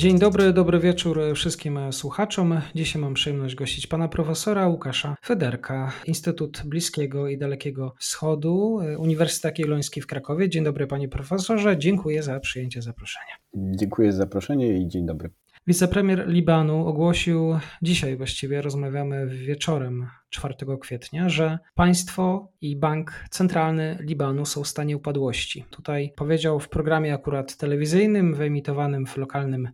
Dzień 0.00 0.18
dobry, 0.18 0.52
dobry 0.52 0.78
wieczór 0.78 1.20
wszystkim 1.34 1.78
słuchaczom. 1.92 2.60
Dzisiaj 2.74 3.02
mam 3.02 3.14
przyjemność 3.14 3.54
gościć 3.54 3.86
pana 3.86 4.08
profesora 4.08 4.68
Łukasza 4.68 5.16
Federka, 5.24 5.92
Instytut 6.06 6.62
Bliskiego 6.64 7.28
i 7.28 7.38
Dalekiego 7.38 7.94
Wschodu, 7.98 8.80
Uniwersytet 8.98 9.58
Jagielloński 9.58 10.00
w 10.00 10.06
Krakowie. 10.06 10.48
Dzień 10.48 10.64
dobry 10.64 10.86
panie 10.86 11.08
profesorze, 11.08 11.78
dziękuję 11.78 12.22
za 12.22 12.40
przyjęcie 12.40 12.82
zaproszenia. 12.82 13.34
Dziękuję 13.54 14.12
za 14.12 14.18
zaproszenie 14.18 14.78
i 14.78 14.88
dzień 14.88 15.06
dobry. 15.06 15.30
Wicepremier 15.66 16.28
Libanu 16.28 16.86
ogłosił, 16.86 17.58
dzisiaj 17.82 18.16
właściwie 18.16 18.62
rozmawiamy 18.62 19.26
wieczorem 19.26 20.06
4 20.30 20.54
kwietnia, 20.80 21.28
że 21.28 21.58
państwo 21.74 22.52
i 22.60 22.76
bank 22.76 23.24
centralny 23.30 23.98
Libanu 24.00 24.46
są 24.46 24.62
w 24.62 24.68
stanie 24.68 24.96
upadłości. 24.96 25.64
Tutaj 25.70 26.12
powiedział 26.16 26.60
w 26.60 26.68
programie 26.68 27.14
akurat 27.14 27.56
telewizyjnym, 27.56 28.34
wyemitowanym 28.34 29.06
w 29.06 29.16
lokalnym 29.16 29.68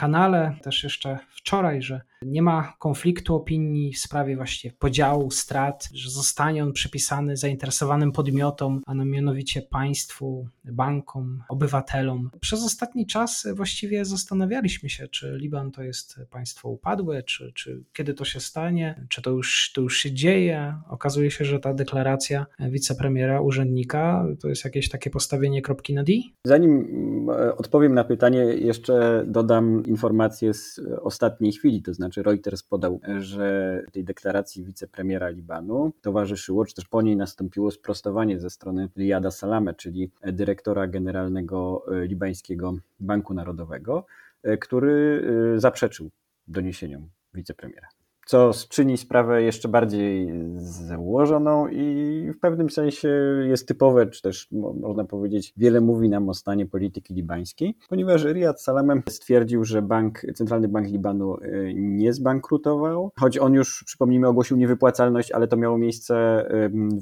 kanale, 0.00 0.56
też 0.62 0.84
jeszcze 0.84 1.18
wczoraj, 1.30 1.82
że 1.82 2.00
nie 2.22 2.42
ma 2.42 2.74
konfliktu 2.78 3.34
opinii 3.34 3.92
w 3.92 3.98
sprawie 3.98 4.36
właśnie 4.36 4.72
podziału 4.78 5.30
strat, 5.30 5.88
że 5.94 6.10
zostanie 6.10 6.62
on 6.62 6.72
przypisany 6.72 7.36
zainteresowanym 7.36 8.12
podmiotom, 8.12 8.80
a 8.86 8.94
mianowicie 8.94 9.62
państwu, 9.62 10.48
bankom, 10.64 11.42
obywatelom. 11.48 12.30
Przez 12.40 12.64
ostatni 12.64 13.06
czas 13.06 13.46
właściwie 13.54 14.04
zastanawialiśmy 14.04 14.88
się, 14.88 15.08
czy 15.08 15.36
Liban 15.38 15.70
to 15.70 15.82
jest 15.82 16.20
państwo 16.30 16.68
upadłe, 16.68 17.22
czy, 17.22 17.52
czy 17.54 17.82
kiedy 17.92 18.14
to 18.14 18.24
się 18.24 18.40
stanie, 18.40 19.06
czy 19.08 19.22
to 19.22 19.30
już, 19.30 19.72
to 19.74 19.80
już 19.80 19.98
się 19.98 20.12
dzieje. 20.12 20.74
Okazuje 20.88 21.30
się, 21.30 21.44
że 21.44 21.60
ta 21.60 21.74
deklaracja 21.74 22.46
wicepremiera, 22.60 23.40
urzędnika 23.40 24.26
to 24.40 24.48
jest 24.48 24.64
jakieś 24.64 24.88
takie 24.88 25.10
postawienie 25.10 25.62
kropki 25.62 25.94
na 25.94 26.04
D? 26.04 26.12
Zanim 26.44 26.86
e, 27.30 27.56
odpowiem 27.56 27.94
na 27.94 28.04
pytanie, 28.04 28.38
jeszcze 28.44 29.24
dodam 29.26 29.82
informację 29.90 30.54
z 30.54 30.80
ostatniej 31.02 31.52
chwili, 31.52 31.82
to 31.82 31.94
znaczy 31.94 32.22
Reuters 32.22 32.62
podał, 32.62 33.00
że 33.18 33.82
tej 33.92 34.04
deklaracji 34.04 34.64
wicepremiera 34.64 35.28
Libanu 35.28 35.92
towarzyszyło, 36.00 36.64
czy 36.64 36.74
też 36.74 36.84
po 36.84 37.02
niej 37.02 37.16
nastąpiło 37.16 37.70
sprostowanie 37.70 38.40
ze 38.40 38.50
strony 38.50 38.88
Riyada 38.96 39.30
Salame, 39.30 39.74
czyli 39.74 40.10
dyrektora 40.22 40.86
generalnego 40.86 41.84
e, 42.02 42.06
libańskiego 42.06 42.74
Banku 43.00 43.34
Narodowego, 43.34 44.06
e, 44.42 44.56
który 44.56 45.24
e, 45.56 45.60
zaprzeczył 45.60 46.10
doniesieniom 46.48 47.08
wicepremiera 47.34 47.99
co 48.30 48.50
czyni 48.68 48.96
sprawę 48.98 49.42
jeszcze 49.42 49.68
bardziej 49.68 50.32
złożoną 50.58 51.68
i 51.68 52.30
w 52.34 52.40
pewnym 52.40 52.70
sensie 52.70 53.08
jest 53.48 53.68
typowe, 53.68 54.06
czy 54.06 54.22
też 54.22 54.48
można 54.80 55.04
powiedzieć, 55.04 55.52
wiele 55.56 55.80
mówi 55.80 56.08
nam 56.08 56.28
o 56.28 56.34
stanie 56.34 56.66
polityki 56.66 57.14
libańskiej, 57.14 57.74
ponieważ 57.88 58.24
Riyad 58.24 58.62
Salamem 58.62 59.02
stwierdził, 59.08 59.64
że 59.64 59.82
bank, 59.82 60.22
Centralny 60.34 60.68
Bank 60.68 60.88
Libanu 60.88 61.36
y, 61.36 61.72
nie 61.76 62.12
zbankrutował, 62.12 63.12
choć 63.16 63.38
on 63.38 63.54
już, 63.54 63.84
przypomnijmy, 63.86 64.28
ogłosił 64.28 64.56
niewypłacalność, 64.56 65.32
ale 65.32 65.48
to 65.48 65.56
miało 65.56 65.78
miejsce 65.78 66.44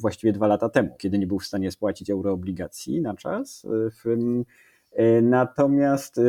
właściwie 0.01 0.33
dwa 0.33 0.47
lata 0.47 0.69
temu, 0.69 0.89
kiedy 0.99 1.19
nie 1.19 1.27
był 1.27 1.39
w 1.39 1.47
stanie 1.47 1.71
spłacić 1.71 2.11
euroobligacji 2.11 3.01
na 3.01 3.15
czas. 3.15 3.67
W 4.05 4.07
E, 4.07 4.45
natomiast 5.23 6.19
e, 6.19 6.23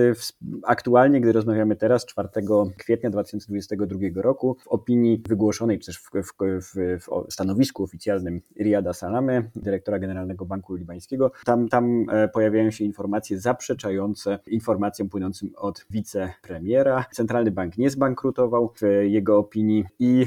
aktualnie, 0.63 1.21
gdy 1.21 1.31
rozmawiamy 1.31 1.75
teraz, 1.75 2.05
4 2.05 2.29
kwietnia 2.77 3.09
2022 3.09 3.99
roku, 4.15 4.57
w 4.59 4.67
opinii 4.67 5.23
wygłoszonej, 5.29 5.79
też 5.79 5.97
w, 5.97 6.09
w, 6.11 6.33
w, 6.61 6.99
w 7.29 7.33
stanowisku 7.33 7.83
oficjalnym 7.83 8.41
Riyada 8.59 8.93
Salame, 8.93 9.43
dyrektora 9.55 9.99
Generalnego 9.99 10.45
Banku 10.45 10.75
Libańskiego, 10.75 11.31
tam, 11.45 11.69
tam 11.69 12.05
e, 12.09 12.27
pojawiają 12.27 12.71
się 12.71 12.85
informacje 12.85 13.39
zaprzeczające 13.39 14.39
informacjom 14.47 15.09
płynącym 15.09 15.51
od 15.55 15.85
wicepremiera. 15.89 17.05
Centralny 17.11 17.51
Bank 17.51 17.77
nie 17.77 17.89
zbankrutował 17.89 18.73
w 18.75 18.81
jego 19.03 19.37
opinii 19.37 19.85
i, 19.99 20.25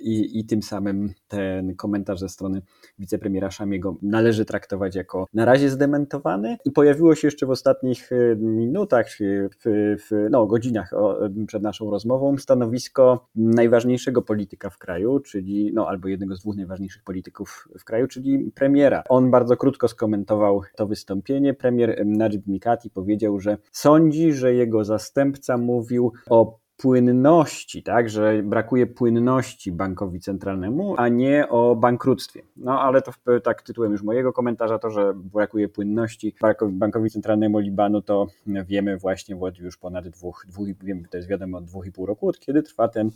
i, 0.00 0.38
i 0.38 0.44
tym 0.44 0.62
samym 0.62 1.14
ten 1.30 1.76
komentarz 1.76 2.20
ze 2.20 2.28
strony 2.28 2.62
wicepremiera 2.98 3.50
Szamiego 3.50 3.96
należy 4.02 4.44
traktować 4.44 4.94
jako 4.94 5.26
na 5.34 5.44
razie 5.44 5.70
zdementowany 5.70 6.56
i 6.64 6.70
pojawiło 6.70 7.14
się 7.14 7.26
jeszcze 7.26 7.46
w 7.46 7.50
ostatnich 7.50 8.12
y, 8.12 8.36
minutach, 8.40 9.06
w, 9.10 9.96
w, 9.98 10.28
no, 10.30 10.46
godzinach 10.46 10.90
przed 11.46 11.62
naszą 11.62 11.90
rozmową 11.90 12.38
stanowisko 12.38 13.28
najważniejszego 13.34 14.22
polityka 14.22 14.70
w 14.70 14.78
kraju, 14.78 15.20
czyli 15.20 15.72
no, 15.74 15.88
albo 15.88 16.08
jednego 16.08 16.36
z 16.36 16.40
dwóch 16.40 16.56
najważniejszych 16.56 17.02
polityków 17.02 17.68
w 17.78 17.84
kraju, 17.84 18.06
czyli 18.06 18.52
premiera. 18.54 19.02
On 19.08 19.30
bardzo 19.30 19.56
krótko 19.56 19.88
skomentował 19.88 20.62
to 20.76 20.86
wystąpienie. 20.86 21.54
Premier 21.54 22.06
Najib 22.06 22.46
Mikati 22.46 22.90
powiedział, 22.90 23.40
że 23.40 23.58
sądzi, 23.72 24.32
że 24.32 24.54
jego 24.54 24.84
zastępca 24.84 25.56
mówił 25.56 26.12
o 26.30 26.59
płynności, 26.80 27.82
tak, 27.82 28.10
że 28.10 28.42
brakuje 28.42 28.86
płynności 28.86 29.72
bankowi 29.72 30.20
centralnemu, 30.20 30.94
a 30.96 31.08
nie 31.08 31.48
o 31.48 31.76
bankructwie. 31.76 32.42
No 32.56 32.80
ale 32.80 33.02
to 33.02 33.12
tak 33.42 33.62
tytułem 33.62 33.92
już 33.92 34.02
mojego 34.02 34.32
komentarza, 34.32 34.78
to, 34.78 34.90
że 34.90 35.12
brakuje 35.14 35.68
płynności 35.68 36.34
bankowi 36.70 37.10
centralnemu 37.10 37.58
Libanu, 37.58 38.02
to 38.02 38.26
wiemy 38.46 38.96
właśnie 38.96 39.36
od 39.36 39.58
już 39.58 39.76
ponad 39.76 40.08
dwóch, 40.08 40.44
dwóch 40.48 40.68
wiem, 40.82 41.04
to 41.10 41.16
jest 41.16 41.28
wiadomo 41.28 41.58
od 41.58 41.64
dwóch 41.64 41.86
i 41.86 41.92
pół 41.92 42.06
roku, 42.06 42.28
od 42.28 42.38
kiedy 42.38 42.62
trwa 42.62 42.88
ten, 42.88 43.10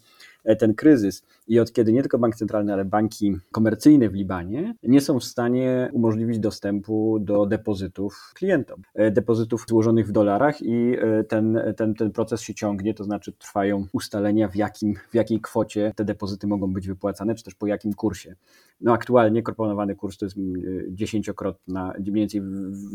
ten 0.59 0.75
kryzys 0.75 1.27
i 1.49 1.61
od 1.61 1.73
kiedy 1.73 1.93
nie 1.93 2.01
tylko 2.01 2.19
bank 2.19 2.37
centralny, 2.37 2.73
ale 2.73 2.85
banki 2.85 3.37
komercyjne 3.53 4.09
w 4.09 4.15
Libanie 4.15 4.75
nie 4.83 5.01
są 5.01 5.21
w 5.21 5.25
stanie 5.25 5.91
umożliwić 5.93 6.39
dostępu 6.39 7.19
do 7.21 7.47
depozytów 7.47 8.33
klientom. 8.35 8.83
Depozytów 9.11 9.65
złożonych 9.69 10.09
w 10.09 10.13
dolarach 10.13 10.63
i 10.63 10.97
ten, 11.29 11.61
ten, 11.77 11.95
ten 11.95 12.11
proces 12.11 12.41
się 12.41 12.55
ciągnie, 12.55 12.95
to 12.95 13.05
znaczy 13.05 13.33
trwa 13.33 13.54
trwają 13.55 13.87
ustalenia, 13.93 14.49
w, 14.49 14.57
jakim, 14.57 14.95
w 15.11 15.15
jakiej 15.15 15.41
kwocie 15.41 15.93
te 15.97 16.05
depozyty 16.05 16.47
mogą 16.47 16.73
być 16.73 16.89
wypłacane, 16.89 17.35
czy 17.35 17.45
też 17.45 17.55
po 17.55 17.67
jakim 17.67 17.93
kursie. 17.93 18.35
No 18.81 18.93
aktualnie 18.93 19.43
proponowany 19.43 19.95
kurs 19.95 20.19
to 20.19 20.27
jest 20.27 20.37
mm, 20.37 20.63
dziesięciokrotna, 20.89 21.93
mniej 21.99 22.13
więcej 22.13 22.41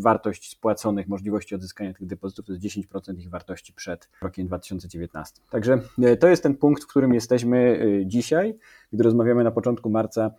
wartość 0.01 0.51
spłaconych, 0.51 1.07
możliwości 1.07 1.55
odzyskania 1.55 1.93
tych 1.93 2.07
depozytów 2.07 2.45
to 2.45 2.53
jest 2.53 2.63
10% 2.63 3.19
ich 3.19 3.29
wartości 3.29 3.73
przed 3.73 4.09
rokiem 4.21 4.47
2019. 4.47 5.41
Także 5.49 5.81
e, 6.01 6.17
to 6.17 6.27
jest 6.27 6.43
ten 6.43 6.55
punkt, 6.55 6.83
w 6.83 6.87
którym 6.87 7.13
jesteśmy 7.13 7.79
e, 8.01 8.05
dzisiaj, 8.05 8.57
gdy 8.93 9.03
rozmawiamy 9.03 9.43
na 9.43 9.51
początku 9.51 9.89
marca 9.89 10.31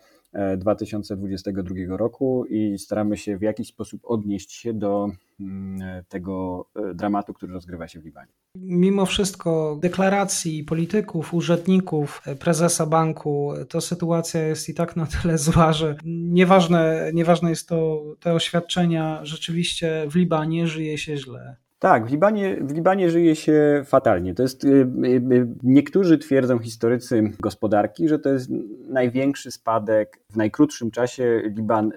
2022 0.58 1.96
roku 1.96 2.44
i 2.44 2.78
staramy 2.78 3.16
się 3.16 3.38
w 3.38 3.42
jakiś 3.42 3.68
sposób 3.68 4.00
odnieść 4.04 4.52
się 4.52 4.74
do 4.74 5.10
mm, 5.40 6.04
tego 6.08 6.66
e, 6.76 6.94
dramatu, 6.94 7.34
który 7.34 7.52
rozgrywa 7.52 7.88
się 7.88 8.00
w 8.00 8.04
Libanie. 8.04 8.32
Mimo 8.56 9.06
wszystko 9.06 9.78
deklaracji 9.82 10.64
polityków, 10.64 11.34
urzędników, 11.34 12.22
prezesa 12.40 12.86
banku, 12.86 13.52
to 13.68 13.80
sytuacja 13.80 14.46
jest 14.46 14.68
i 14.68 14.74
tak 14.74 14.96
na 14.96 15.06
tyle 15.06 15.38
zła, 15.48 15.72
że 15.72 15.96
nieważne, 16.04 17.10
nieważne 17.14 17.50
jest 17.50 17.68
to, 17.68 18.02
te 18.20 18.32
oświadczenia, 18.32 19.20
rzeczywiście 19.22 20.06
w 20.10 20.14
Libanie 20.14 20.66
żyje 20.66 20.98
się 20.98 21.16
źle. 21.16 21.56
Tak, 21.80 22.06
w 22.06 22.10
Libanie, 22.10 22.56
w 22.60 22.72
Libanie 22.72 23.10
żyje 23.10 23.36
się 23.36 23.82
fatalnie. 23.86 24.34
To 24.34 24.42
jest, 24.42 24.64
y, 24.64 24.68
y, 24.68 25.06
y, 25.32 25.48
niektórzy 25.62 26.18
twierdzą, 26.18 26.58
historycy 26.58 27.32
gospodarki, 27.38 28.08
że 28.08 28.18
to 28.18 28.28
jest 28.28 28.50
największy 28.88 29.50
spadek 29.50 30.20
w 30.30 30.36
najkrótszym 30.36 30.90
czasie. 30.90 31.42
Liban 31.56 31.92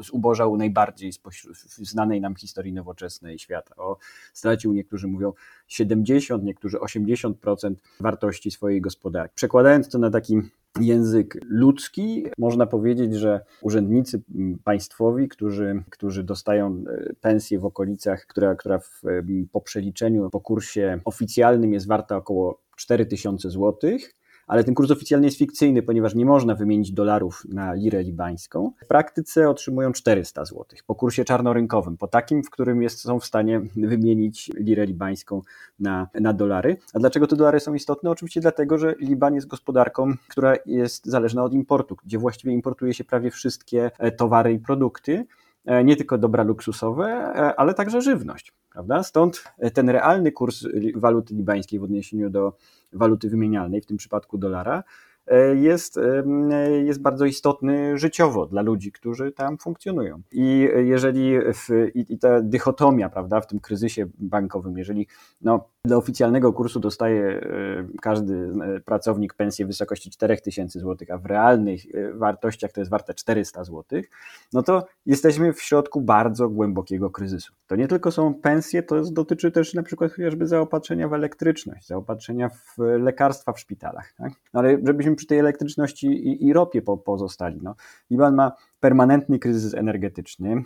zubożał 0.00 0.56
najbardziej 0.56 1.12
spośród 1.12 1.56
znanej 1.78 2.20
nam 2.20 2.34
historii 2.34 2.72
nowoczesnej 2.72 3.38
świata. 3.38 3.74
O, 3.76 3.96
stracił, 4.32 4.72
niektórzy 4.72 5.08
mówią, 5.08 5.32
70, 5.68 6.44
niektórzy 6.44 6.76
80% 6.76 7.74
wartości 8.00 8.50
swojej 8.50 8.80
gospodarki. 8.80 9.34
Przekładając 9.34 9.88
to 9.88 9.98
na 9.98 10.10
taki 10.10 10.40
język 10.80 11.38
ludzki. 11.48 12.26
Można 12.38 12.66
powiedzieć, 12.66 13.14
że 13.14 13.40
urzędnicy 13.62 14.22
państwowi, 14.64 15.28
którzy, 15.28 15.82
którzy 15.90 16.24
dostają 16.24 16.84
e, 16.88 17.14
pensję 17.20 17.58
w 17.58 17.64
okolicach, 17.64 18.26
która, 18.26 18.54
która 18.54 18.78
w, 18.78 19.02
po 19.52 19.60
przeliczeniu, 19.60 20.30
po 20.30 20.40
kursie 20.40 21.00
oficjalnym 21.04 21.72
jest 21.72 21.86
warta 21.86 22.16
około 22.16 22.60
4000 22.76 23.50
złotych, 23.50 24.17
ale 24.48 24.64
ten 24.64 24.74
kurs 24.74 24.90
oficjalny 24.90 25.26
jest 25.26 25.38
fikcyjny, 25.38 25.82
ponieważ 25.82 26.14
nie 26.14 26.26
można 26.26 26.54
wymienić 26.54 26.92
dolarów 26.92 27.42
na 27.48 27.74
lirę 27.74 28.02
libańską. 28.02 28.72
W 28.82 28.86
praktyce 28.86 29.48
otrzymują 29.48 29.92
400 29.92 30.44
zł 30.44 30.64
po 30.86 30.94
kursie 30.94 31.24
czarnorynkowym, 31.24 31.96
po 31.96 32.08
takim, 32.08 32.42
w 32.42 32.50
którym 32.50 32.82
jest, 32.82 33.00
są 33.00 33.20
w 33.20 33.24
stanie 33.24 33.60
wymienić 33.76 34.50
lirę 34.54 34.86
libańską 34.86 35.42
na, 35.80 36.08
na 36.20 36.32
dolary. 36.32 36.76
A 36.94 36.98
dlaczego 36.98 37.26
te 37.26 37.36
dolary 37.36 37.60
są 37.60 37.74
istotne? 37.74 38.10
Oczywiście 38.10 38.40
dlatego, 38.40 38.78
że 38.78 38.94
Liban 39.00 39.34
jest 39.34 39.46
gospodarką, 39.46 40.12
która 40.28 40.54
jest 40.66 41.06
zależna 41.06 41.44
od 41.44 41.52
importu, 41.52 41.96
gdzie 42.04 42.18
właściwie 42.18 42.52
importuje 42.52 42.94
się 42.94 43.04
prawie 43.04 43.30
wszystkie 43.30 43.90
e, 43.98 44.12
towary 44.12 44.52
i 44.52 44.58
produkty 44.58 45.26
nie 45.84 45.96
tylko 45.96 46.18
dobra 46.18 46.42
luksusowe, 46.42 47.06
ale 47.56 47.74
także 47.74 48.02
żywność. 48.02 48.52
Prawda? 48.72 49.02
Stąd 49.02 49.44
ten 49.74 49.88
realny 49.88 50.32
kurs 50.32 50.64
waluty 50.94 51.34
libańskiej 51.34 51.78
w 51.78 51.82
odniesieniu 51.82 52.30
do 52.30 52.56
waluty 52.92 53.30
wymienialnej, 53.30 53.80
w 53.80 53.86
tym 53.86 53.96
przypadku 53.96 54.38
dolara, 54.38 54.82
E, 55.17 55.17
jest, 55.54 56.00
jest 56.84 57.02
bardzo 57.02 57.24
istotny 57.24 57.98
życiowo 57.98 58.46
dla 58.46 58.62
ludzi, 58.62 58.92
którzy 58.92 59.32
tam 59.32 59.58
funkcjonują. 59.58 60.22
I 60.32 60.68
jeżeli 60.84 61.38
w, 61.40 61.68
i, 61.94 62.14
i 62.14 62.18
ta 62.18 62.40
dychotomia, 62.42 63.08
prawda, 63.08 63.40
w 63.40 63.46
tym 63.46 63.60
kryzysie 63.60 64.06
bankowym, 64.18 64.78
jeżeli 64.78 65.06
no, 65.40 65.68
do 65.84 65.96
oficjalnego 65.96 66.52
kursu 66.52 66.80
dostaje 66.80 67.24
e, 67.24 67.40
każdy 68.02 68.34
e, 68.34 68.80
pracownik 68.80 69.34
pensję 69.34 69.64
w 69.64 69.68
wysokości 69.68 70.10
4000 70.10 70.80
zł, 70.80 71.08
a 71.10 71.18
w 71.18 71.26
realnych 71.26 71.80
wartościach 72.14 72.72
to 72.72 72.80
jest 72.80 72.90
warte 72.90 73.14
400 73.14 73.64
zł, 73.64 74.02
no 74.52 74.62
to 74.62 74.86
jesteśmy 75.06 75.52
w 75.52 75.62
środku 75.62 76.00
bardzo 76.00 76.48
głębokiego 76.48 77.10
kryzysu. 77.10 77.52
To 77.66 77.76
nie 77.76 77.88
tylko 77.88 78.10
są 78.10 78.34
pensje, 78.34 78.82
to 78.82 79.02
dotyczy 79.02 79.50
też 79.50 79.74
na 79.74 79.82
przykład 79.82 80.12
chociażby 80.12 80.46
zaopatrzenia 80.46 81.08
w 81.08 81.12
elektryczność, 81.12 81.86
zaopatrzenia 81.86 82.48
w 82.48 82.78
lekarstwa 82.78 83.52
w 83.52 83.60
szpitalach. 83.60 84.12
Tak? 84.18 84.32
No 84.54 84.60
ale 84.60 84.78
żebyśmy 84.86 85.16
przy 85.18 85.26
tej 85.26 85.38
elektryczności 85.38 86.06
i, 86.06 86.46
i 86.46 86.52
ropie 86.52 86.82
po, 86.82 86.96
pozostali. 86.96 87.58
No. 87.62 87.74
Liban 88.10 88.34
ma 88.34 88.52
permanentny 88.80 89.38
kryzys 89.38 89.74
energetyczny. 89.74 90.62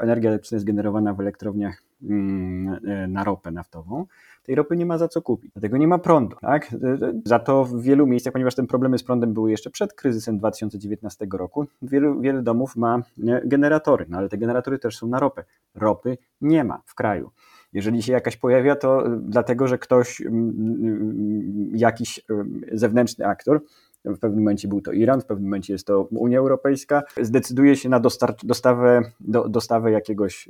Energia 0.00 0.30
elektryczna 0.30 0.56
jest 0.56 0.66
generowana 0.66 1.14
w 1.14 1.20
elektrowniach 1.20 1.82
mm, 2.02 2.80
e, 2.86 3.06
na 3.06 3.24
ropę 3.24 3.50
naftową. 3.50 4.06
Tej 4.42 4.54
ropy 4.54 4.76
nie 4.76 4.86
ma 4.86 4.98
za 4.98 5.08
co 5.08 5.22
kupić, 5.22 5.52
dlatego 5.52 5.76
nie 5.76 5.88
ma 5.88 5.98
prądu. 5.98 6.36
Tak? 6.40 6.76
Za 7.24 7.38
to 7.38 7.64
w 7.64 7.82
wielu 7.82 8.06
miejscach, 8.06 8.32
ponieważ 8.32 8.54
te 8.54 8.66
problemy 8.66 8.98
z 8.98 9.02
prądem 9.02 9.34
były 9.34 9.50
jeszcze 9.50 9.70
przed 9.70 9.92
kryzysem 9.92 10.38
2019 10.38 11.26
roku, 11.32 11.66
wielu, 11.82 12.20
wiele 12.20 12.42
domów 12.42 12.76
ma 12.76 13.02
generatory, 13.44 14.06
no 14.08 14.18
ale 14.18 14.28
te 14.28 14.38
generatory 14.38 14.78
też 14.78 14.98
są 14.98 15.06
na 15.06 15.20
ropę. 15.20 15.44
Ropy 15.74 16.18
nie 16.40 16.64
ma 16.64 16.82
w 16.86 16.94
kraju. 16.94 17.30
Jeżeli 17.72 18.02
się 18.02 18.12
jakaś 18.12 18.36
pojawia, 18.36 18.76
to 18.76 19.04
dlatego, 19.20 19.68
że 19.68 19.78
ktoś, 19.78 20.22
jakiś 21.72 22.20
zewnętrzny 22.72 23.26
aktor, 23.26 23.60
w 24.04 24.18
pewnym 24.18 24.40
momencie 24.40 24.68
był 24.68 24.80
to 24.80 24.92
Iran, 24.92 25.20
w 25.20 25.26
pewnym 25.26 25.44
momencie 25.44 25.72
jest 25.72 25.86
to 25.86 26.08
Unia 26.10 26.38
Europejska, 26.38 27.02
zdecyduje 27.20 27.76
się 27.76 27.88
na 27.88 28.00
dostawę, 28.44 29.02
do, 29.20 29.48
dostawę 29.48 29.90
jakiegoś 29.90 30.48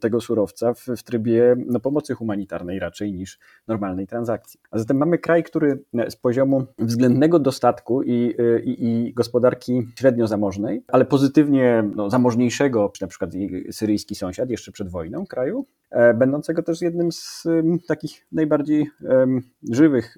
tego 0.00 0.20
surowca 0.20 0.74
w, 0.74 0.86
w 0.96 1.02
trybie 1.02 1.56
no, 1.66 1.80
pomocy 1.80 2.14
humanitarnej 2.14 2.78
raczej 2.78 3.12
niż 3.12 3.38
normalnej 3.68 4.06
transakcji. 4.06 4.60
A 4.70 4.78
zatem 4.78 4.96
mamy 4.96 5.18
kraj, 5.18 5.44
który 5.44 5.82
z 6.08 6.16
poziomu 6.16 6.66
względnego 6.78 7.38
dostatku 7.38 8.02
i, 8.02 8.34
i, 8.64 8.84
i 8.84 9.14
gospodarki 9.14 9.82
średnio 9.98 10.26
zamożnej, 10.26 10.84
ale 10.88 11.04
pozytywnie 11.04 11.90
no, 11.96 12.10
zamożniejszego, 12.10 12.92
na 13.00 13.06
przykład 13.06 13.30
syryjski 13.70 14.14
sąsiad 14.14 14.50
jeszcze 14.50 14.72
przed 14.72 14.88
wojną 14.88 15.26
kraju, 15.26 15.66
e, 15.90 16.14
będącego 16.14 16.62
też 16.62 16.82
jednym 16.82 17.12
z 17.12 17.44
takich 17.88 18.26
najbardziej 18.32 18.90
żywych 19.70 20.16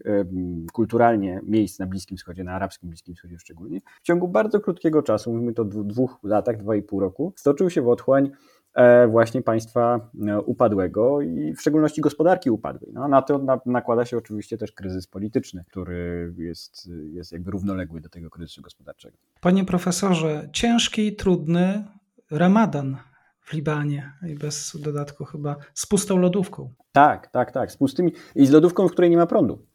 kulturalnie 0.73 1.41
miejsc 1.47 1.79
na 1.79 1.87
Bliskim 1.87 2.17
Wschodzie, 2.17 2.45
na 2.45 2.53
Arabskim 2.53 2.72
Bliskim 2.83 3.15
Wschodzie 3.15 3.39
szczególnie, 3.39 3.81
w 4.03 4.03
ciągu 4.03 4.29
bardzo 4.29 4.61
krótkiego 4.61 5.03
czasu, 5.03 5.33
mówimy 5.33 5.55
to 5.55 5.65
dwóch 5.65 6.19
latach, 6.23 6.57
dwa 6.57 6.77
i 6.77 6.83
pół 6.83 7.01
roku, 7.01 7.33
stoczył 7.37 7.71
się 7.71 7.83
w 7.83 7.89
otchłań 7.89 8.31
e, 8.75 9.09
właśnie 9.09 9.43
państwa 9.43 10.11
e, 10.29 10.41
upadłego 10.41 11.21
i 11.21 11.55
w 11.55 11.61
szczególności 11.61 12.01
gospodarki 12.01 12.51
upadłej. 12.51 12.93
No, 12.93 13.09
na 13.09 13.23
to 13.23 13.47
nakłada 13.67 14.05
się 14.05 14.19
oczywiście 14.19 14.59
też 14.59 14.73
kryzys 14.73 15.07
polityczny, 15.07 15.65
który 15.69 16.35
jest, 16.39 16.91
jest 17.11 17.33
jakby 17.33 17.51
równoległy 17.51 18.01
do 18.01 18.09
tego 18.09 18.31
kryzysu 18.31 18.63
gospodarczego. 18.63 19.17
Panie 19.41 19.65
profesorze, 19.65 20.49
ciężki, 20.53 21.17
trudny 21.17 21.85
ramadan 22.31 22.97
w 23.41 23.53
Libanie 23.53 24.13
i 24.29 24.35
bez 24.35 24.77
dodatku 24.81 25.25
chyba 25.25 25.57
z 25.75 25.87
pustą 25.87 26.17
lodówką. 26.17 26.71
Tak, 26.93 27.31
tak, 27.31 27.53
tak, 27.53 27.73
z 27.73 27.77
pustymi 27.77 28.13
i 28.35 28.47
z 28.47 28.51
lodówką, 28.51 28.89
w 28.89 28.93
której 28.93 29.11
nie 29.11 29.17
ma 29.17 29.27
prądu. 29.27 29.67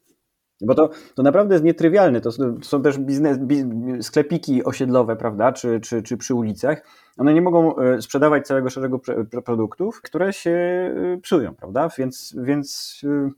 Bo 0.60 0.74
to, 0.74 0.90
to 1.14 1.22
naprawdę 1.22 1.54
jest 1.54 1.64
nietrywialne. 1.64 2.20
To 2.20 2.30
są 2.62 2.82
też 2.82 2.98
biznes, 2.98 3.38
biznes, 3.38 4.06
sklepiki 4.06 4.64
osiedlowe, 4.64 5.16
prawda, 5.16 5.52
czy, 5.52 5.80
czy, 5.80 6.02
czy 6.02 6.16
przy 6.16 6.34
ulicach. 6.34 6.82
One 7.18 7.34
nie 7.34 7.42
mogą 7.42 7.76
e, 7.76 8.02
sprzedawać 8.02 8.46
całego 8.46 8.70
szeregu 8.70 9.00
produktów, 9.44 10.02
które 10.02 10.32
się 10.32 10.50
e, 10.50 11.20
psują, 11.22 11.54
prawda? 11.54 11.88
Więc, 11.98 12.36
więc 12.38 13.00
e, 13.04 13.30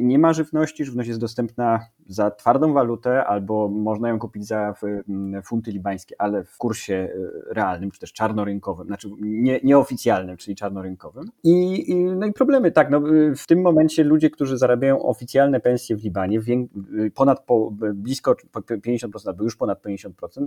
nie 0.00 0.18
ma 0.18 0.32
żywności, 0.32 0.84
żywność 0.84 1.08
jest 1.08 1.20
dostępna 1.20 1.80
za 2.06 2.30
twardą 2.30 2.72
walutę, 2.72 3.24
albo 3.24 3.68
można 3.68 4.08
ją 4.08 4.18
kupić 4.18 4.46
za 4.46 4.74
mm, 5.08 5.42
funty 5.42 5.70
libańskie, 5.70 6.14
ale 6.18 6.44
w 6.44 6.56
kursie 6.56 6.94
y, 6.94 7.30
realnym, 7.54 7.90
czy 7.90 8.00
też 8.00 8.12
czarnorynkowym, 8.12 8.86
znaczy 8.86 9.08
nie, 9.20 9.60
nieoficjalnym, 9.62 10.36
czyli 10.36 10.56
czarnorynkowym. 10.56 11.24
I, 11.44 11.90
i, 11.90 12.04
no 12.04 12.26
i 12.26 12.32
problemy, 12.32 12.72
tak, 12.72 12.90
no, 12.90 13.14
y, 13.14 13.36
w 13.36 13.46
tym 13.46 13.60
momencie 13.60 14.04
ludzie, 14.04 14.30
którzy 14.30 14.58
zarabiają 14.58 15.02
oficjalne 15.02 15.60
pensje 15.60 15.96
w 15.96 16.04
Libanie, 16.04 16.40
y, 16.40 17.10
ponad 17.14 17.44
po, 17.44 17.70
blisko 17.94 18.32
50%, 18.32 19.28
albo 19.28 19.44
już 19.44 19.56
ponad 19.56 19.82
50%, 19.82 20.46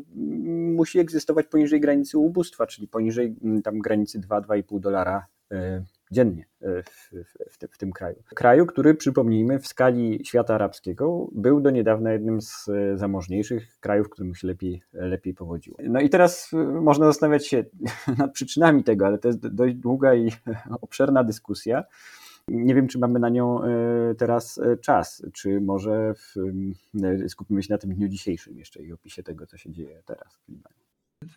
musi 0.75 0.99
egzystować 0.99 1.47
poniżej 1.47 1.81
granicy 1.81 2.17
ubóstwa, 2.17 2.67
czyli 2.67 2.87
poniżej 2.87 3.35
mm, 3.43 3.61
tam 3.61 3.79
granicy 3.79 4.19
2-2,5 4.19 4.79
dolara 4.79 5.25
dziennie 6.11 6.45
e, 6.61 6.83
w, 6.83 7.09
w, 7.51 7.73
w, 7.73 7.77
tym 7.77 7.91
kraju. 7.91 8.23
Kraju, 8.35 8.65
który 8.65 8.95
przypomnijmy 8.95 9.59
w 9.59 9.67
skali 9.67 10.25
świata 10.25 10.55
arabskiego 10.55 11.27
był 11.31 11.61
do 11.61 11.69
niedawna 11.69 12.13
jednym 12.13 12.41
z 12.41 12.69
e, 12.69 12.97
zamożniejszych 12.97 13.79
krajów, 13.79 14.09
którym 14.09 14.35
się 14.35 14.47
lepiej, 14.47 14.81
lepiej 14.93 15.33
powodziło. 15.33 15.77
No 15.83 15.99
i 15.99 16.09
teraz 16.09 16.53
e, 16.53 16.57
można 16.81 17.05
zastanawiać 17.05 17.47
się 17.47 17.63
nad 18.17 18.31
przyczynami 18.31 18.83
tego, 18.83 19.05
ale 19.05 19.17
to 19.17 19.27
jest 19.27 19.47
dość 19.47 19.75
długa 19.75 20.15
i 20.15 20.31
obszerna 20.81 21.23
dyskusja. 21.23 21.83
Nie 22.47 22.75
wiem, 22.75 22.87
czy 22.87 22.99
mamy 22.99 23.19
na 23.19 23.29
nią 23.29 23.61
teraz 24.17 24.59
czas, 24.81 25.25
czy 25.33 25.61
może 25.61 26.13
skupimy 27.27 27.63
się 27.63 27.73
na 27.73 27.77
tym 27.77 27.93
dniu 27.93 28.07
dzisiejszym 28.07 28.57
jeszcze 28.57 28.83
i 28.83 28.93
opisie 28.93 29.23
tego, 29.23 29.47
co 29.47 29.57
się 29.57 29.71
dzieje 29.71 30.01
teraz 30.05 30.39
w 30.45 30.49
Libanie. 30.49 30.86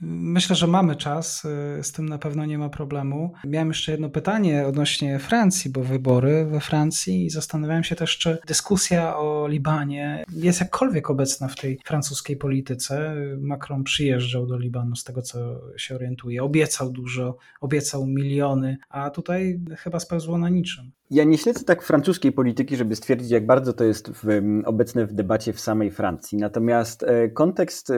Myślę, 0.01 0.57
że 0.57 0.67
mamy 0.67 0.97
czas, 0.97 1.45
y, 1.45 1.85
z 1.85 1.93
tym 1.93 2.09
na 2.09 2.19
pewno 2.19 2.47
nie 2.47 2.59
ma 2.59 2.69
problemu. 2.69 3.33
Miałem 3.45 3.69
jeszcze 3.69 3.93
jedno 3.93 4.11
pytanie 4.11 4.67
odnośnie 4.67 5.19
Francji, 5.19 5.71
bo 5.71 5.83
wybory 5.83 6.45
we 6.45 6.61
Francji 6.61 7.27
i 7.27 7.31
zastanawiałem 7.31 7.85
się 7.85 7.97
też, 7.97 8.19
czy 8.19 8.39
dyskusja 8.47 9.17
o 9.17 9.49
Libanie 9.49 10.25
jest 10.33 10.61
jakkolwiek 10.61 11.11
obecna 11.11 11.49
w 11.49 11.57
tej 11.57 11.79
francuskiej 11.85 12.37
polityce. 12.37 13.15
Macron 13.39 13.85
przyjeżdżał 13.85 14.47
do 14.47 14.59
Libanu, 14.59 14.97
z 14.97 15.05
tego 15.05 15.23
co 15.23 15.61
się 15.77 15.95
orientuje, 15.95 16.43
obiecał 16.43 16.91
dużo, 16.91 17.37
obiecał 17.61 18.07
miliony, 18.07 18.77
a 18.89 19.11
tutaj 19.11 19.61
chyba 19.79 20.01
spełzło 20.01 20.39
na 20.39 20.49
niczym. 20.49 20.93
Ja 21.13 21.25
nie 21.25 21.39
śledzę 21.39 21.65
tak 21.65 21.83
francuskiej 21.83 22.33
polityki, 22.33 22.77
żeby 22.77 22.97
stwierdzić, 22.97 23.31
jak 23.31 23.47
bardzo 23.47 23.73
to 23.73 23.85
jest 23.85 24.11
w, 24.11 24.43
obecne 24.65 25.07
w 25.07 25.13
debacie 25.13 25.53
w 25.53 25.61
samej 25.61 25.91
Francji. 25.91 26.39
Natomiast 26.39 27.03
e, 27.03 27.29
kontekst 27.29 27.93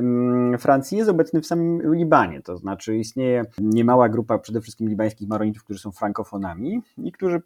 Francji 0.59 0.99
jest 0.99 1.11
obecny 1.11 1.41
w 1.41 1.47
samym 1.47 1.95
Libanie. 1.95 2.43
To 2.43 2.57
znaczy, 2.57 2.97
istnieje 2.97 3.45
niemała 3.59 4.09
grupa 4.09 4.39
przede 4.39 4.61
wszystkim 4.61 4.89
libańskich 4.89 5.29
maronitów, 5.29 5.65
którzy 5.65 5.81
są 5.81 5.93
frankofonami 5.93 6.83
i 6.99 7.13
którzy 7.13 7.43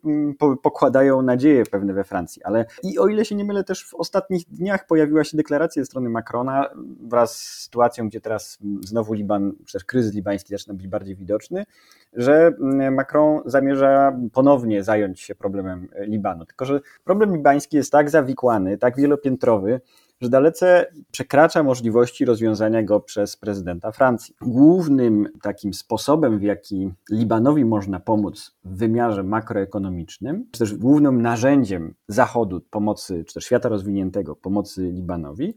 pokładają 0.62 1.22
nadzieje 1.22 1.64
pewne 1.64 1.92
we 1.92 2.04
Francji. 2.04 2.42
Ale 2.44 2.64
i 2.82 2.98
o 2.98 3.06
ile 3.06 3.24
się 3.24 3.34
nie 3.34 3.44
mylę, 3.44 3.64
też 3.64 3.84
w 3.84 3.94
ostatnich 3.94 4.48
dniach 4.48 4.86
pojawiła 4.86 5.24
się 5.24 5.36
deklaracja 5.36 5.82
ze 5.82 5.86
strony 5.86 6.08
Macrona 6.08 6.70
wraz 7.00 7.36
z 7.36 7.62
sytuacją, 7.62 8.08
gdzie 8.08 8.20
teraz 8.20 8.58
znowu 8.80 9.12
Liban, 9.12 9.52
też 9.72 9.84
kryzys 9.84 10.14
libański 10.14 10.50
zaczyna 10.50 10.74
być 10.74 10.88
bardziej 10.88 11.16
widoczny, 11.16 11.64
że 12.12 12.52
Macron 12.92 13.40
zamierza 13.44 14.18
ponownie 14.32 14.82
zająć 14.82 15.20
się 15.20 15.34
problemem 15.34 15.55
problemem 15.56 15.88
e, 15.92 16.06
Libanu. 16.06 16.46
Tylko, 16.46 16.64
że 16.64 16.80
problem 17.04 17.36
libański 17.36 17.76
jest 17.76 17.92
tak 17.92 18.10
zawikłany, 18.10 18.78
tak 18.78 18.96
wielopiętrowy, 18.96 19.80
że 20.20 20.28
dalece 20.28 20.86
przekracza 21.10 21.62
możliwości 21.62 22.24
rozwiązania 22.24 22.82
go 22.82 23.00
przez 23.00 23.36
prezydenta 23.36 23.92
Francji. 23.92 24.34
Głównym 24.40 25.28
takim 25.42 25.74
sposobem, 25.74 26.38
w 26.38 26.42
jaki 26.42 26.92
Libanowi 27.10 27.64
można 27.64 28.00
pomóc 28.00 28.56
w 28.64 28.76
wymiarze 28.76 29.22
makroekonomicznym, 29.22 30.46
czy 30.50 30.58
też 30.58 30.74
głównym 30.74 31.22
narzędziem 31.22 31.94
Zachodu 32.08 32.60
pomocy, 32.60 33.24
czy 33.24 33.34
też 33.34 33.44
świata 33.44 33.68
rozwiniętego 33.68 34.36
pomocy 34.36 34.82
Libanowi, 34.82 35.54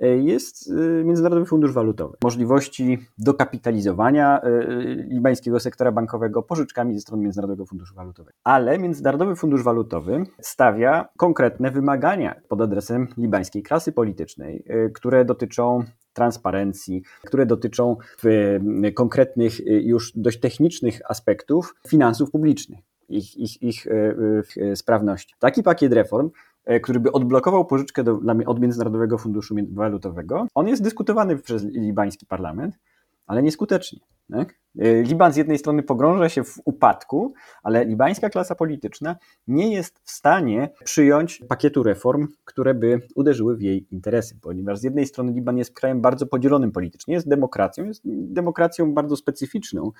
jest 0.00 0.70
y, 0.70 1.04
Międzynarodowy 1.04 1.46
Fundusz 1.46 1.72
Walutowy. 1.72 2.16
Możliwości 2.24 2.98
dokapitalizowania 3.18 4.40
y, 4.44 5.06
libańskiego 5.08 5.60
sektora 5.60 5.92
bankowego 5.92 6.42
pożyczkami 6.42 6.94
ze 6.94 7.00
strony 7.00 7.22
Międzynarodowego 7.22 7.66
Funduszu 7.66 7.94
Walutowego. 7.94 8.38
Ale 8.44 8.78
Międzynarodowy 8.78 9.36
Fundusz 9.36 9.62
Walutowy 9.62 10.24
stawia 10.40 11.08
konkretne 11.16 11.70
wymagania 11.70 12.40
pod 12.48 12.60
adresem 12.60 13.08
libańskiej 13.16 13.62
klasy 13.62 13.92
politycznej, 13.92 14.64
które 14.94 15.24
dotyczą 15.24 15.84
transparencji, 16.12 17.02
które 17.24 17.46
dotyczą 17.46 17.96
konkretnych, 18.94 19.66
już 19.66 20.12
dość 20.16 20.40
technicznych 20.40 21.00
aspektów 21.08 21.74
finansów 21.88 22.30
publicznych. 22.30 22.80
Ich, 23.08 23.36
ich, 23.36 23.62
ich, 23.62 23.86
ich 24.36 24.56
sprawności. 24.74 25.34
Taki 25.38 25.62
pakiet 25.62 25.92
reform 25.92 26.30
E, 26.30 26.49
który 26.82 27.00
by 27.00 27.12
odblokował 27.12 27.64
pożyczkę 27.64 28.04
do, 28.04 28.20
od 28.46 28.60
Międzynarodowego 28.60 29.18
Funduszu 29.18 29.54
Walutowego. 29.72 30.46
On 30.54 30.68
jest 30.68 30.82
dyskutowany 30.82 31.36
przez 31.36 31.64
libański 31.64 32.26
parlament, 32.26 32.78
ale 33.26 33.42
nieskutecznie. 33.42 34.00
Tak? 34.30 34.54
E, 34.78 35.02
Liban 35.02 35.32
z 35.32 35.36
jednej 35.36 35.58
strony 35.58 35.82
pogrąża 35.82 36.28
się 36.28 36.44
w 36.44 36.58
upadku, 36.64 37.34
ale 37.62 37.84
libańska 37.84 38.30
klasa 38.30 38.54
polityczna 38.54 39.16
nie 39.48 39.74
jest 39.74 40.00
w 40.02 40.10
stanie 40.10 40.70
przyjąć 40.84 41.42
pakietu 41.48 41.82
reform, 41.82 42.28
które 42.44 42.74
by 42.74 43.00
uderzyły 43.14 43.56
w 43.56 43.62
jej 43.62 43.86
interesy, 43.90 44.38
ponieważ 44.40 44.78
z 44.78 44.82
jednej 44.82 45.06
strony 45.06 45.32
Liban 45.32 45.58
jest 45.58 45.74
krajem 45.74 46.00
bardzo 46.00 46.26
podzielonym 46.26 46.72
politycznie, 46.72 47.14
jest 47.14 47.28
demokracją, 47.28 47.84
jest 47.84 48.02
demokracją 48.04 48.94
bardzo 48.94 49.16
specyficzną, 49.16 49.92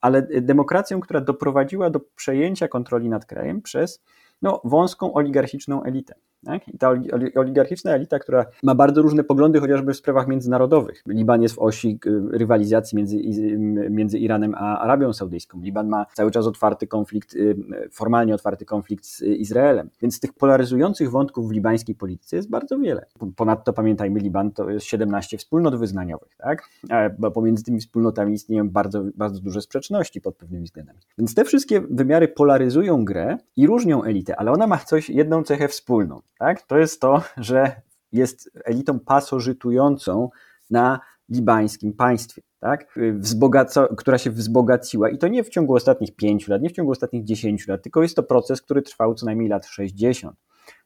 ale 0.00 0.22
demokracją, 0.22 1.00
która 1.00 1.20
doprowadziła 1.20 1.90
do 1.90 2.00
przejęcia 2.00 2.68
kontroli 2.68 3.08
nad 3.08 3.24
krajem 3.24 3.62
przez 3.62 4.02
no, 4.42 4.60
wąską 4.64 5.14
oligarchiczną 5.14 5.82
elitę. 5.82 6.14
Tak? 6.44 6.68
I 6.68 6.78
ta 6.78 6.90
oligarchiczna 7.34 7.90
elita, 7.90 8.18
która 8.18 8.46
ma 8.62 8.74
bardzo 8.74 9.02
różne 9.02 9.24
poglądy, 9.24 9.60
chociażby 9.60 9.92
w 9.92 9.96
sprawach 9.96 10.28
międzynarodowych. 10.28 11.02
Liban 11.06 11.42
jest 11.42 11.54
w 11.54 11.58
osi 11.58 11.98
y, 12.06 12.38
rywalizacji 12.38 12.96
między, 12.96 13.16
między 13.90 14.18
Iranem 14.18 14.54
a 14.54 14.78
Arabią 14.78 15.12
Saudyjską. 15.12 15.60
Liban 15.60 15.88
ma 15.88 16.06
cały 16.14 16.30
czas 16.30 16.46
otwarty 16.46 16.86
konflikt, 16.86 17.34
y, 17.34 17.56
formalnie 17.92 18.34
otwarty 18.34 18.64
konflikt 18.64 19.04
z 19.04 19.22
Izraelem. 19.22 19.90
Więc 20.02 20.20
tych 20.20 20.32
polaryzujących 20.32 21.10
wątków 21.10 21.48
w 21.48 21.52
libańskiej 21.52 21.94
polityce 21.94 22.36
jest 22.36 22.50
bardzo 22.50 22.78
wiele. 22.78 23.06
Ponadto 23.36 23.72
pamiętajmy, 23.72 24.20
Liban 24.20 24.52
to 24.52 24.70
jest 24.70 24.86
17 24.86 25.38
wspólnot 25.38 25.76
wyznaniowych, 25.76 26.36
tak? 26.36 26.68
Bo 27.18 27.30
pomiędzy 27.30 27.64
tymi 27.64 27.80
wspólnotami 27.80 28.34
istnieją 28.34 28.70
bardzo, 28.70 29.04
bardzo 29.14 29.40
duże 29.40 29.60
sprzeczności 29.60 30.20
pod 30.20 30.36
pewnymi 30.36 30.64
względami. 30.64 30.98
Więc 31.18 31.34
te 31.34 31.44
wszystkie 31.44 31.80
wymiary 31.80 32.28
polaryzują 32.28 33.04
grę 33.04 33.38
i 33.56 33.66
różnią 33.66 34.04
elitę, 34.04 34.27
ale 34.36 34.52
ona 34.52 34.66
ma 34.66 34.76
coś, 34.76 35.10
jedną 35.10 35.42
cechę 35.42 35.68
wspólną 35.68 36.20
tak? 36.38 36.62
to 36.62 36.78
jest 36.78 37.00
to, 37.00 37.22
że 37.36 37.82
jest 38.12 38.50
elitą 38.64 39.00
pasożytującą 39.00 40.30
na 40.70 41.00
libańskim 41.28 41.92
państwie, 41.92 42.42
tak? 42.60 42.98
Wzbogaco, 43.14 43.88
która 43.96 44.18
się 44.18 44.30
wzbogaciła 44.30 45.10
i 45.10 45.18
to 45.18 45.28
nie 45.28 45.44
w 45.44 45.48
ciągu 45.48 45.74
ostatnich 45.74 46.16
pięciu 46.16 46.52
lat, 46.52 46.62
nie 46.62 46.68
w 46.68 46.72
ciągu 46.72 46.92
ostatnich 46.92 47.24
dziesięciu 47.24 47.70
lat, 47.70 47.82
tylko 47.82 48.02
jest 48.02 48.16
to 48.16 48.22
proces, 48.22 48.62
który 48.62 48.82
trwał 48.82 49.14
co 49.14 49.26
najmniej 49.26 49.48
lat 49.48 49.66
60. 49.66 50.36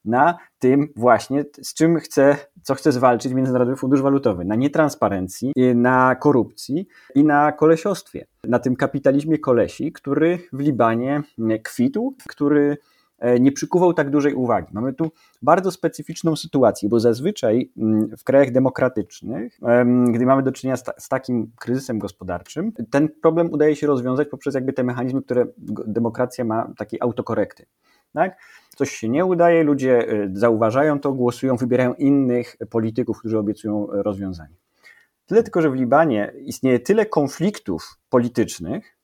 Na 0.04 0.38
tym 0.58 0.88
właśnie, 0.96 1.44
z 1.62 1.74
czym 1.74 1.98
chce, 1.98 2.36
co 2.62 2.74
chce 2.74 2.92
zwalczyć 2.92 3.32
Międzynarodowy 3.32 3.76
Fundusz 3.76 4.02
Walutowy, 4.02 4.44
na 4.44 4.54
nietransparencji, 4.54 5.52
na 5.74 6.14
korupcji 6.14 6.86
i 7.14 7.24
na 7.24 7.52
kolesiostwie, 7.52 8.26
na 8.44 8.58
tym 8.58 8.76
kapitalizmie 8.76 9.38
kolesi, 9.38 9.92
który 9.92 10.38
w 10.52 10.60
Libanie 10.60 11.22
kwitł, 11.62 12.16
który 12.28 12.76
nie 13.40 13.52
przykuwał 13.52 13.94
tak 13.94 14.10
dużej 14.10 14.34
uwagi. 14.34 14.68
Mamy 14.72 14.92
tu 14.92 15.10
bardzo 15.42 15.70
specyficzną 15.70 16.36
sytuację, 16.36 16.88
bo 16.88 17.00
zazwyczaj 17.00 17.72
mm, 17.76 18.16
w 18.16 18.24
krajach 18.24 18.52
demokratycznych, 18.52 19.58
gdy 20.10 20.26
mamy 20.26 20.42
do 20.42 20.52
czynienia 20.52 20.76
z, 20.76 20.82
ta, 20.82 20.92
z, 20.98 21.08
takim 21.08 21.52
kryzysem 21.58 21.98
gospodarczym, 21.98 22.72
ten 22.90 23.08
problem 23.22 23.52
udaje 23.52 23.76
się 23.76 23.86
rozwiązać 23.86 24.28
poprzez 24.28 24.54
jakby 24.54 24.72
te 24.72 24.84
mechanizmy, 24.84 25.22
które 25.22 25.46
demokracja 25.86 26.44
ma, 26.44 26.72
takiej 26.76 27.00
autokorekty. 27.02 27.66
Tak? 28.12 28.38
Coś 28.76 28.90
się 28.90 29.08
nie 29.08 29.24
udaje, 29.24 29.62
ludzie 29.62 30.08
e, 30.08 30.30
zauważają 30.32 31.00
to, 31.00 31.12
głosują, 31.12 31.56
wybierają 31.56 31.94
innych 31.94 32.56
polityków, 32.70 33.18
którzy 33.18 33.38
obiecują 33.38 33.86
rozwiązanie. 33.90 34.56
Tyle 35.26 35.42
tylko, 35.42 35.62
że 35.62 35.70
w 35.70 35.74
Libanie 35.74 36.32
istnieje 36.44 36.80
tyle 36.80 37.06
konfliktów 37.06 37.98
politycznych, 38.10 38.96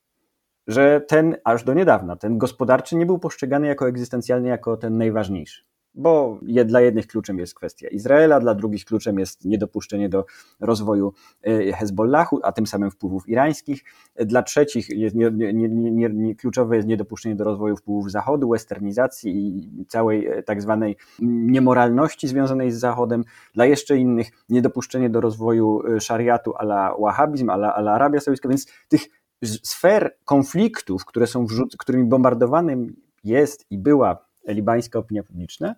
że 0.69 1.01
ten 1.01 1.37
aż 1.45 1.65
do 1.65 1.75
niedawna, 1.75 2.17
ten 2.17 2.39
gospodarczy 2.39 2.97
nie 2.97 3.07
był 3.07 3.19
postrzegany 3.19 3.67
jako 3.67 3.89
egzystencjalny, 3.89 4.49
jako 4.49 4.77
ten 4.77 4.99
najważniejszy. 4.99 5.69
Bo 5.95 6.39
dla 6.65 6.81
jednych 6.81 7.07
kluczem 7.07 7.39
jest 7.39 7.55
kwestia 7.55 7.89
Izraela, 7.89 8.41
dla 8.41 8.55
drugich 8.55 8.85
kluczem 8.85 9.19
jest 9.19 9.45
niedopuszczenie 9.45 10.09
do 10.09 10.25
rozwoju 10.61 11.13
e, 11.47 11.73
Hezbollahu, 11.73 12.41
a 12.43 12.53
tym 12.53 12.67
samym 12.67 12.91
wpływów 12.91 13.29
irańskich. 13.29 13.85
Dla 14.17 14.43
trzecich 14.43 14.89
jest 14.89 15.15
nie, 15.17 15.31
nie, 15.31 15.69
nie, 16.09 16.35
kluczowe 16.35 16.77
jest 16.77 16.89
niedopuszczenie 16.89 17.37
do 17.37 17.45
rozwoju 17.45 17.77
wpływów 17.77 18.11
Zachodu, 18.11 18.49
westernizacji 18.49 19.59
i 19.81 19.87
całej 19.87 20.27
e, 20.27 20.43
tak 20.43 20.63
zwanej 20.63 20.97
niemoralności 21.21 22.29
związanej 22.29 22.71
z 22.71 22.79
Zachodem. 22.79 23.25
Dla 23.55 23.67
jeszcze 23.67 23.97
innych 23.97 24.31
niedopuszczenie 24.49 25.11
do 25.11 25.21
rozwoju 25.21 25.83
e, 25.87 26.01
szariatu 26.01 26.55
ala 26.57 26.95
wahhabizm, 27.01 27.51
ala, 27.51 27.75
ala 27.75 27.93
Arabia 27.93 28.21
Saudyjska, 28.21 28.49
więc 28.49 28.67
tych 28.89 29.03
sfer 29.45 30.16
konfliktów, 30.25 31.04
które 31.04 31.26
są 31.26 31.47
wrzuc- 31.47 31.76
którymi 31.78 32.04
bombardowanym 32.04 32.97
jest 33.25 33.66
i 33.71 33.78
była 33.78 34.26
libańska 34.49 34.99
opinia 34.99 35.23
publiczna, 35.23 35.75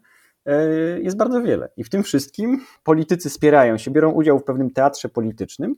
e, 0.46 0.68
jest 1.00 1.16
bardzo 1.16 1.42
wiele. 1.42 1.68
I 1.76 1.84
w 1.84 1.90
tym 1.90 2.02
wszystkim 2.02 2.60
politycy 2.84 3.30
spierają 3.30 3.78
się, 3.78 3.90
biorą 3.90 4.10
udział 4.10 4.38
w 4.38 4.44
pewnym 4.44 4.70
teatrze 4.70 5.08
politycznym, 5.08 5.76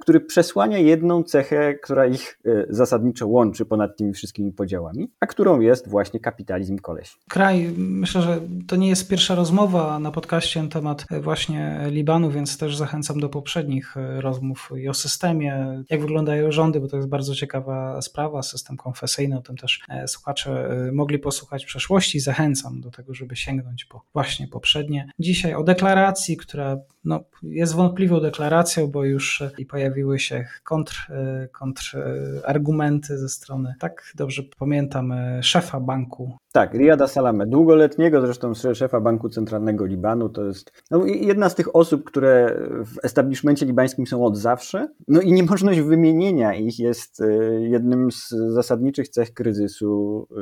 który 0.00 0.20
przesłania 0.20 0.78
jedną 0.78 1.22
cechę, 1.22 1.74
która 1.74 2.06
ich 2.06 2.38
e, 2.44 2.66
zasadniczo 2.68 3.26
łączy 3.26 3.66
ponad 3.66 3.96
tymi 3.96 4.12
wszystkimi 4.12 4.52
podziałami, 4.52 5.10
a 5.20 5.26
którą 5.26 5.60
jest 5.60 5.88
właśnie 5.88 6.20
kapitalizm 6.20 6.78
kolesi. 6.78 7.16
Kraj, 7.28 7.72
myślę, 7.76 8.22
że 8.22 8.40
to 8.66 8.76
nie 8.76 8.88
jest 8.88 9.08
pierwsza 9.08 9.34
rozmowa 9.34 9.98
na 9.98 10.10
podcaście 10.10 10.62
na 10.62 10.68
temat 10.68 11.06
e, 11.10 11.20
właśnie 11.20 11.80
Libanu, 11.90 12.30
więc 12.30 12.58
też 12.58 12.76
zachęcam 12.76 13.20
do 13.20 13.28
poprzednich 13.28 13.96
e, 13.96 14.20
rozmów 14.20 14.70
i 14.76 14.88
o 14.88 14.94
systemie, 14.94 15.82
jak 15.90 16.00
wyglądają 16.00 16.52
rządy, 16.52 16.80
bo 16.80 16.88
to 16.88 16.96
jest 16.96 17.08
bardzo 17.08 17.34
ciekawa 17.34 18.02
sprawa, 18.02 18.42
system 18.42 18.76
konfesyjny, 18.76 19.38
o 19.38 19.42
tym 19.42 19.56
też 19.56 19.80
słuchacze 20.06 20.68
mogli 20.92 21.18
posłuchać 21.18 21.64
w 21.64 21.66
przeszłości. 21.66 22.20
Zachęcam 22.20 22.80
do 22.80 22.90
tego, 22.90 23.14
żeby 23.14 23.36
sięgnąć 23.36 23.84
po 23.84 24.02
właśnie 24.12 24.48
poprzednie. 24.48 25.10
Dzisiaj 25.18 25.54
o 25.54 25.64
deklaracji, 25.64 26.36
która 26.36 26.78
no, 27.04 27.20
jest 27.42 27.74
wątpliwą 27.74 28.20
deklaracją, 28.20 28.86
bo 28.86 29.04
już 29.04 29.42
i 29.58 29.66
pojawiły 29.90 30.18
się 30.18 30.46
kontr, 30.64 31.12
kontrargumenty 31.52 33.18
ze 33.18 33.28
strony, 33.28 33.74
tak 33.78 34.12
dobrze 34.16 34.42
pamiętam, 34.58 35.14
szefa 35.42 35.80
banku. 35.80 36.32
Tak, 36.52 36.74
Riyada 36.74 37.06
Salame, 37.06 37.46
długoletniego 37.46 38.20
zresztą 38.20 38.54
szefa 38.54 39.00
Banku 39.00 39.28
Centralnego 39.28 39.86
Libanu, 39.86 40.28
to 40.28 40.44
jest 40.44 40.72
no, 40.90 41.06
jedna 41.06 41.48
z 41.48 41.54
tych 41.54 41.76
osób, 41.76 42.04
które 42.04 42.56
w 42.84 43.04
establishmencie 43.04 43.66
libańskim 43.66 44.06
są 44.06 44.24
od 44.24 44.36
zawsze. 44.36 44.88
No 45.08 45.20
i 45.20 45.32
niemożność 45.32 45.80
wymienienia 45.80 46.54
ich 46.54 46.78
jest 46.78 47.20
e, 47.20 47.26
jednym 47.60 48.12
z 48.12 48.28
zasadniczych 48.28 49.08
cech 49.08 49.34
kryzysu 49.34 50.26
e, 50.30 50.40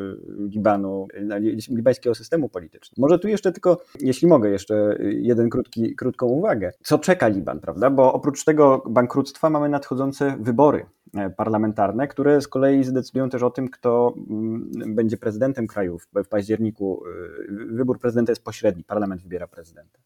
Libanu, 0.48 1.06
e, 1.14 1.40
libańskiego 1.68 2.14
systemu 2.14 2.48
politycznego. 2.48 3.00
Może 3.00 3.18
tu 3.18 3.28
jeszcze 3.28 3.52
tylko, 3.52 3.80
jeśli 4.00 4.28
mogę, 4.28 4.50
jeszcze 4.50 4.98
jeden 5.00 5.50
krótki, 5.50 5.94
krótką 5.96 6.26
uwagę. 6.26 6.72
Co 6.82 6.98
czeka 6.98 7.28
Liban, 7.28 7.60
prawda? 7.60 7.90
Bo 7.90 8.12
oprócz 8.12 8.44
tego 8.44 8.82
bankructwa 8.90 9.37
mamy 9.42 9.68
nadchodzące 9.68 10.36
wybory 10.40 10.86
E, 11.16 11.30
parlamentarne, 11.30 12.08
które 12.08 12.40
z 12.40 12.48
kolei 12.48 12.84
zdecydują 12.84 13.30
też 13.30 13.42
o 13.42 13.50
tym, 13.50 13.68
kto 13.68 14.14
mm, 14.30 14.94
będzie 14.94 15.16
prezydentem 15.16 15.66
kraju 15.66 15.98
w 15.98 16.28
październiku. 16.30 17.02
E, 17.06 17.74
wybór 17.74 17.98
prezydenta 17.98 18.32
jest 18.32 18.44
pośredni, 18.44 18.84
parlament 18.84 19.22
wybiera 19.22 19.46
prezydenta. 19.46 19.98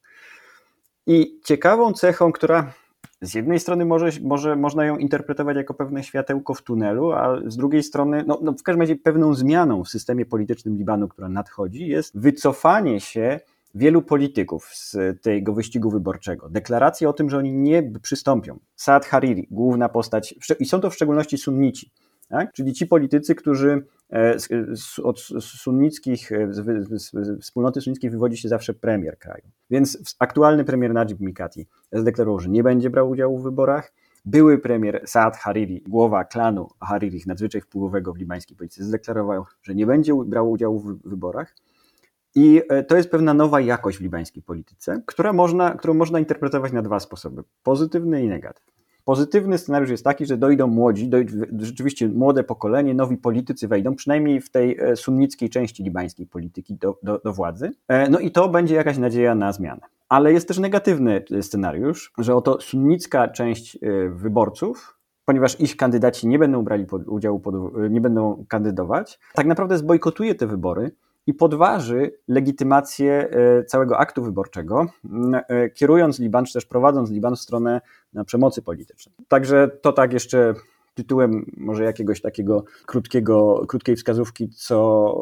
I 1.07 1.41
ciekawą 1.45 1.93
cechą, 1.93 2.33
która 2.33 2.73
z 3.21 3.35
jednej 3.35 3.61
strony 3.61 3.85
może, 3.85 4.11
może, 4.23 4.57
można 4.57 4.85
ją 4.85 4.97
interpretować 4.97 5.57
jako 5.57 5.75
pewne 5.75 6.05
światełko 6.05 6.55
w 6.55 6.63
tunelu, 6.63 7.13
a 7.13 7.41
z 7.47 7.57
drugiej 7.57 7.83
strony, 7.83 8.25
no, 8.27 8.39
no 8.43 8.53
w 8.53 8.63
każdym 8.63 8.81
razie 8.81 8.97
pewną 8.97 9.35
zmianą 9.35 9.85
w 9.85 9.89
systemie 9.89 10.27
politycznym 10.27 10.77
Libanu, 10.77 11.09
która 11.09 11.29
nadchodzi, 11.29 11.87
jest 11.87 12.19
wycofanie 12.19 13.01
się 13.01 13.41
wielu 13.75 14.03
polityków 14.03 14.71
z 14.75 14.97
tego 15.23 15.53
wyścigu 15.53 15.91
wyborczego. 15.91 16.49
Deklaracje 16.49 17.09
o 17.09 17.13
tym, 17.13 17.31
że 17.31 17.39
oni 17.39 17.53
nie 17.53 17.91
przystąpią. 18.03 18.59
Saad 18.77 19.07
Hariri, 19.07 19.49
główna 19.51 19.89
postać, 19.89 20.35
i 20.59 20.65
są 20.65 20.81
to 20.81 20.91
w 20.91 20.95
szczególności 20.95 21.39
sunnici, 21.39 21.91
tak? 22.29 22.53
czyli 22.53 22.73
ci 22.73 22.87
politycy, 22.87 23.35
którzy 23.35 23.87
e, 24.13 24.37
od 25.03 25.21
sunnickich, 25.41 26.33
e, 26.33 26.49
z 26.53 27.13
wspólnoty 27.41 27.81
sunnickiej 27.81 28.11
wywodzi 28.11 28.37
się 28.37 28.49
zawsze 28.49 28.75
premier 28.75 29.19
kraju. 29.19 29.45
Więc 29.71 30.17
aktualny 30.19 30.65
premier 30.65 30.93
Najib 30.93 31.21
Mikati 31.21 31.67
zdeklarował, 31.93 32.41
że 32.41 32.49
nie 32.49 32.63
będzie 32.63 32.91
brał 32.91 33.11
udziału 33.11 33.39
w 33.39 33.43
wyborach. 33.43 33.93
Były 34.25 34.59
premier 34.59 35.03
Saad 35.07 35.37
Hariri, 35.37 35.83
głowa 35.89 36.25
klanu 36.25 36.69
Hariri, 36.81 37.21
nadzwyczaj 37.27 37.61
wpływowego 37.61 38.13
w 38.13 38.17
libańskiej 38.19 38.57
policji, 38.57 38.85
zdeklarował, 38.85 39.45
że 39.63 39.75
nie 39.75 39.87
będzie 39.87 40.15
brał 40.27 40.51
udziału 40.51 40.81
w 40.81 41.09
wyborach. 41.09 41.55
I 42.35 42.63
e, 42.69 42.83
to 42.83 42.97
jest 42.97 43.11
pewna 43.11 43.35
nowa 43.35 43.61
jakość 43.61 43.99
w 43.99 44.01
libańskiej 44.01 44.43
polityce, 44.43 45.03
która 45.07 45.33
można, 45.33 45.71
którą 45.71 45.95
można 45.95 46.19
interpretować 46.19 46.73
na 46.73 46.83
dwa 46.83 47.01
sposoby: 47.01 47.43
pozytywny 47.63 48.25
i 48.25 48.29
negatywny. 48.29 48.73
Pozytywny 49.05 49.59
scenariusz 49.59 49.91
jest 49.91 50.05
taki, 50.05 50.27
że 50.27 50.37
dojdą 50.37 50.67
młodzi, 50.67 51.09
dojdą, 51.09 51.33
rzeczywiście 51.59 52.09
młode 52.09 52.45
pokolenie, 52.45 52.95
nowi 52.95 53.17
politycy 53.17 53.69
wejdą, 53.69 53.95
przynajmniej 53.95 54.41
w 54.41 54.51
tej 54.51 54.79
e, 54.81 54.97
sunnickiej 54.97 55.51
części 55.51 55.83
libańskiej 55.83 56.27
polityki 56.27 56.75
do, 56.75 56.99
do, 57.03 57.19
do 57.19 57.33
władzy. 57.33 57.71
E, 57.89 58.11
no 58.11 58.19
i 58.19 58.31
to 58.31 58.49
będzie 58.49 58.75
jakaś 58.75 58.99
nadzieja 58.99 59.35
na 59.35 59.53
zmianę. 59.53 59.81
Ale 60.09 60.33
jest 60.33 60.49
też 60.49 60.59
negatywny 60.59 61.25
scenariusz, 61.41 62.13
że 62.19 62.35
oto 62.35 62.61
sunnicka 62.61 63.29
część 63.29 63.79
wyborców 64.11 64.99
ponieważ 65.25 65.61
ich 65.61 65.77
kandydaci 65.77 66.29
nie 66.29 66.39
będą 66.39 66.65
brali 66.65 66.87
udziału, 67.07 67.41
pod, 67.41 67.55
nie 67.91 68.01
będą 68.01 68.45
kandydować, 68.49 69.19
tak 69.35 69.47
naprawdę 69.47 69.79
zbojkotuje 69.79 70.35
te 70.35 70.47
wybory 70.47 70.91
i 71.27 71.35
podważy 71.35 72.19
legitymację 72.29 73.31
całego 73.67 73.99
aktu 73.99 74.23
wyborczego, 74.23 74.87
kierując 75.75 76.19
Liban, 76.19 76.45
czy 76.45 76.53
też 76.53 76.67
prowadząc 76.67 77.11
Liban 77.11 77.37
w 77.37 77.41
stronę 77.41 77.81
przemocy 78.27 78.63
politycznej. 78.63 79.15
Także 79.29 79.69
to 79.83 79.93
tak 79.93 80.13
jeszcze 80.13 80.55
tytułem 80.95 81.51
może 81.57 81.85
jakiegoś 81.85 82.21
takiego 82.21 82.65
krótkiego, 82.87 83.65
krótkiej 83.69 83.97
wskazówki, 83.97 84.49
co 84.49 85.13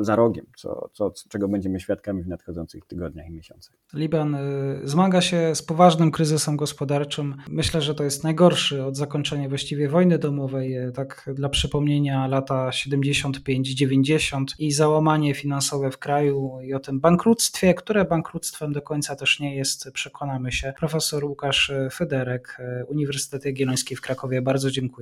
e, 0.00 0.04
za 0.04 0.16
rogiem, 0.16 0.46
co, 0.56 0.90
co, 0.92 1.12
czego 1.28 1.48
będziemy 1.48 1.80
świadkami 1.80 2.22
w 2.22 2.28
nadchodzących 2.28 2.86
tygodniach 2.86 3.26
i 3.26 3.30
miesiącach. 3.30 3.76
Liban 3.94 4.34
e, 4.34 4.40
zmaga 4.84 5.20
się 5.20 5.54
z 5.54 5.62
poważnym 5.62 6.10
kryzysem 6.10 6.56
gospodarczym. 6.56 7.34
Myślę, 7.48 7.80
że 7.80 7.94
to 7.94 8.04
jest 8.04 8.24
najgorszy 8.24 8.84
od 8.84 8.96
zakończenia 8.96 9.48
właściwie 9.48 9.88
wojny 9.88 10.18
domowej. 10.18 10.76
E, 10.76 10.92
tak 10.92 11.30
dla 11.34 11.48
przypomnienia 11.48 12.26
lata 12.26 12.70
75-90 12.70 14.44
i 14.58 14.72
załamanie 14.72 15.34
finansowe 15.34 15.90
w 15.90 15.98
kraju 15.98 16.58
i 16.62 16.74
o 16.74 16.80
tym 16.80 17.00
bankructwie, 17.00 17.74
które 17.74 18.04
bankructwem 18.04 18.72
do 18.72 18.82
końca 18.82 19.16
też 19.16 19.40
nie 19.40 19.56
jest, 19.56 19.90
przekonamy 19.92 20.52
się. 20.52 20.72
Profesor 20.78 21.24
Łukasz 21.24 21.72
Federek, 21.92 22.58
Uniwersytet 22.88 23.44
Jagielloński 23.44 23.96
w 23.96 24.00
Krakowie. 24.00 24.42
Bardzo 24.42 24.70
dziękuję. 24.70 25.01